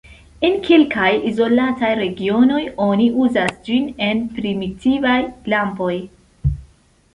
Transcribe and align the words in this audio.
En 0.47 0.53
kelkaj 0.67 1.09
izolataj 1.31 1.91
regionoj, 1.99 2.63
oni 2.87 3.07
uzas 3.27 3.53
ĝin 3.69 3.87
en 4.09 4.25
primitivaj 4.41 5.17
lampoj. 5.55 5.95